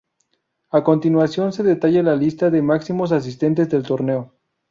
[0.71, 4.33] A continuación se detalla la lista de máximos asistentes del torneo.